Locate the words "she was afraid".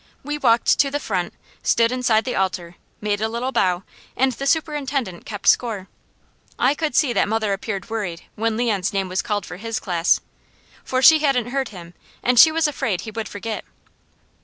12.39-13.01